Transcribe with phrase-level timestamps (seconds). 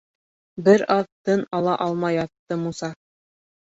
[0.67, 2.95] Бер аҙ тын ала алмай ятты Муса.